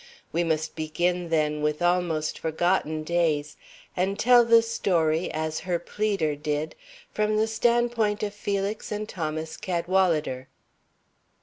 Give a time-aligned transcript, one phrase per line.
[0.31, 3.55] We must begin, then, with almost forgotten days,
[3.95, 6.73] and tell the story, as her pleader did,
[7.11, 10.47] from the standpoint of Felix and Thomas Cadwalader.